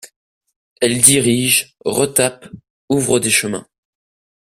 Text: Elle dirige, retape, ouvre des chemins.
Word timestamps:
Elle 0.81 0.99
dirige, 0.99 1.75
retape, 1.85 2.47
ouvre 2.89 3.19
des 3.19 3.29
chemins. 3.29 3.67